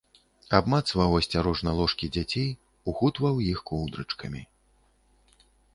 Абмацваў 0.59 1.11
асцярожна 1.19 1.75
ложкі 1.81 2.09
дзяцей, 2.15 2.49
ухутваў 2.93 3.35
іх 3.53 3.59
коўдрачкамі. 3.73 4.43